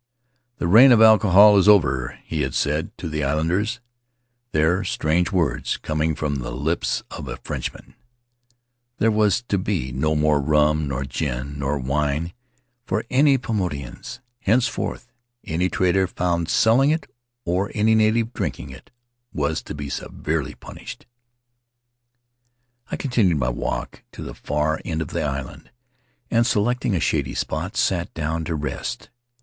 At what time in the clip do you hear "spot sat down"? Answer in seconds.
27.35-28.45